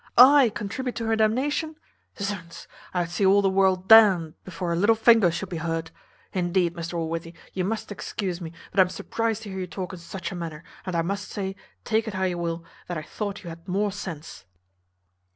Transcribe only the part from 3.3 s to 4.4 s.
the world d n'd